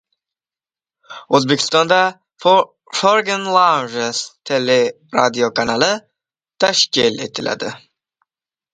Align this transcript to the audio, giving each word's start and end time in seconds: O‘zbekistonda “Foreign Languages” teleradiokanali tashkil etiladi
O‘zbekistonda 1.39 1.99
“Foreign 2.45 3.45
Languages” 3.59 4.25
teleradiokanali 4.53 5.95
tashkil 6.67 7.27
etiladi 7.31 7.75